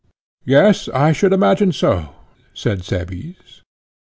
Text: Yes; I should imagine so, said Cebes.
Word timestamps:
Yes; 0.45 0.89
I 0.89 1.11
should 1.11 1.31
imagine 1.31 1.71
so, 1.73 2.15
said 2.55 2.83
Cebes. 2.83 3.61